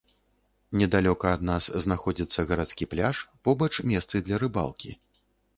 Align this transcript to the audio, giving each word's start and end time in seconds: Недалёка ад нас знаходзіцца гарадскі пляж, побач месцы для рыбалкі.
Недалёка 0.79 1.25
ад 1.37 1.41
нас 1.49 1.67
знаходзіцца 1.85 2.45
гарадскі 2.53 2.87
пляж, 2.95 3.15
побач 3.49 3.71
месцы 3.93 4.15
для 4.31 4.43
рыбалкі. 4.47 4.91